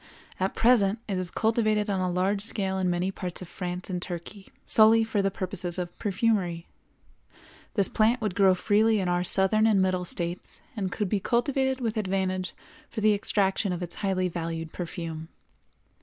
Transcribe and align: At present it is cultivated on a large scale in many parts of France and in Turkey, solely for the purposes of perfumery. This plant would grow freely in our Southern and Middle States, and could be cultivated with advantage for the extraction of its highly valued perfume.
At 0.39 0.55
present 0.55 0.97
it 1.07 1.19
is 1.19 1.29
cultivated 1.29 1.87
on 1.87 1.99
a 2.01 2.09
large 2.09 2.41
scale 2.41 2.79
in 2.79 2.89
many 2.89 3.11
parts 3.11 3.39
of 3.43 3.47
France 3.47 3.87
and 3.87 3.97
in 3.97 3.99
Turkey, 3.99 4.47
solely 4.65 5.03
for 5.03 5.21
the 5.21 5.29
purposes 5.29 5.77
of 5.77 5.95
perfumery. 5.99 6.65
This 7.75 7.87
plant 7.87 8.19
would 8.19 8.33
grow 8.33 8.55
freely 8.55 8.99
in 8.99 9.07
our 9.07 9.23
Southern 9.23 9.67
and 9.67 9.79
Middle 9.79 10.05
States, 10.05 10.59
and 10.75 10.91
could 10.91 11.07
be 11.07 11.19
cultivated 11.19 11.81
with 11.81 11.97
advantage 11.97 12.55
for 12.89 12.99
the 12.99 13.13
extraction 13.13 13.71
of 13.71 13.83
its 13.83 13.93
highly 14.01 14.27
valued 14.27 14.73
perfume. 14.73 15.27